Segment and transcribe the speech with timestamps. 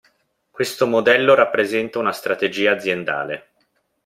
[0.49, 3.51] Questo modello rappresenta una strategia aziendale.